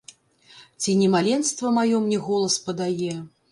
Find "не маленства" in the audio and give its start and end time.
1.01-1.73